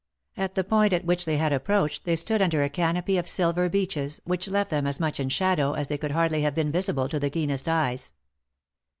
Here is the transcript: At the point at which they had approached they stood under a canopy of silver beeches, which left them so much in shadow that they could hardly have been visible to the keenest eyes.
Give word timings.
At 0.35 0.55
the 0.55 0.63
point 0.63 0.93
at 0.93 1.05
which 1.05 1.25
they 1.25 1.37
had 1.37 1.53
approached 1.53 2.05
they 2.05 2.15
stood 2.15 2.41
under 2.41 2.63
a 2.63 2.71
canopy 2.71 3.17
of 3.19 3.27
silver 3.27 3.69
beeches, 3.69 4.19
which 4.23 4.47
left 4.47 4.71
them 4.71 4.91
so 4.91 4.97
much 4.99 5.19
in 5.19 5.29
shadow 5.29 5.75
that 5.75 5.89
they 5.89 5.97
could 5.99 6.09
hardly 6.09 6.41
have 6.41 6.55
been 6.55 6.71
visible 6.71 7.07
to 7.07 7.19
the 7.19 7.29
keenest 7.29 7.69
eyes. 7.69 8.11